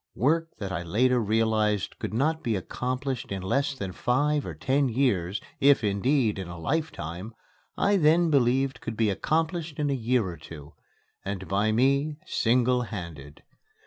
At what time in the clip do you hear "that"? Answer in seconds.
0.57-0.71